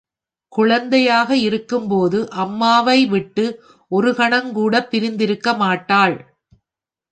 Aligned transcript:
குழந்தையாக 0.53 1.37
இருக்கும்போது 1.37 2.29
அம்மாவை 2.35 3.05
விட்டு 3.05 3.45
ஒருகணங்கூடப் 3.91 4.89
பிரிந்து 4.89 5.23
இருக்க 5.23 5.53
மாட்டாள். 5.53 6.17